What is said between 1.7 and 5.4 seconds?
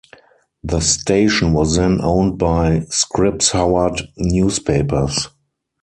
then owned by Scripps-Howard Newspapers.